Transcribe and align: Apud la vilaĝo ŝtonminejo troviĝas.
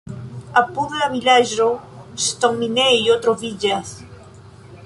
Apud 0.61 0.95
la 1.01 1.09
vilaĝo 1.15 1.67
ŝtonminejo 2.27 3.19
troviĝas. 3.27 3.97